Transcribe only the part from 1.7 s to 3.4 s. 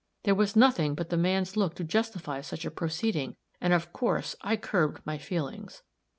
to justify such a proceeding,